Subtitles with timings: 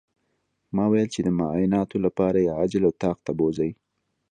[0.75, 3.71] ما ويل چې د معايناتو لپاره يې عاجل اتاق ته بوځئ.